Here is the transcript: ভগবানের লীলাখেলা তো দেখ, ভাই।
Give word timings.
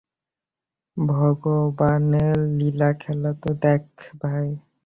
ভগবানের 0.97 2.37
লীলাখেলা 2.57 3.31
তো 3.41 3.49
দেখ, 3.63 3.83
ভাই। 4.21 4.47